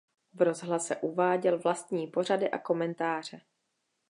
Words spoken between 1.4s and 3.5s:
vlastní pořady a komentáře.